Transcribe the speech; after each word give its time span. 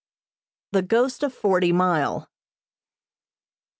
The 0.71 0.81
Ghost 0.81 1.21
of 1.21 1.31
Forty 1.31 1.71
Mile. 1.71 2.27